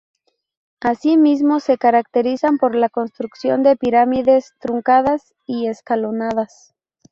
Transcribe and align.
Así 0.79 1.15
mismo 1.15 1.59
se 1.59 1.77
caracterizan 1.77 2.57
por 2.57 2.73
la 2.73 2.89
construcción 2.89 3.61
de 3.61 3.75
pirámides 3.75 4.55
truncadas 4.59 5.35
y 5.45 5.67
escalonadas. 5.67 6.73